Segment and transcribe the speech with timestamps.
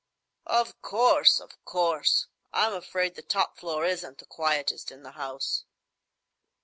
[0.47, 1.39] "Of course!
[1.39, 2.25] of course!
[2.51, 5.63] I'm afraid the top floor isn't the quietest in the house."